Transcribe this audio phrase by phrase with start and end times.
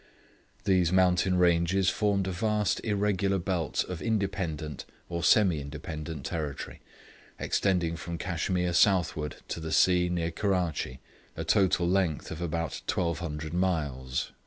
[0.63, 6.81] These mountain ranges formed a vast irregular belt of independent or semi independent territory,
[7.37, 10.97] extending from Cashmere southward to the sea near Kurrachee,
[11.37, 14.31] a total length of about 1,200 miles.'